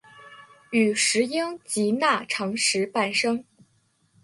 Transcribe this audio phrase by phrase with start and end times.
[0.71, 3.45] 与石英及钠长石伴生。